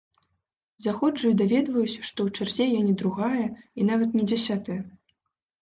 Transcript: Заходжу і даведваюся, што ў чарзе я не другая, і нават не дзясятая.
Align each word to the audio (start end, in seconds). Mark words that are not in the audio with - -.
Заходжу 0.85 1.25
і 1.33 1.35
даведваюся, 1.41 1.99
што 2.11 2.19
ў 2.27 2.29
чарзе 2.37 2.65
я 2.69 2.81
не 2.87 2.97
другая, 3.03 3.45
і 3.49 3.81
нават 3.91 4.09
не 4.21 4.25
дзясятая. 4.33 4.81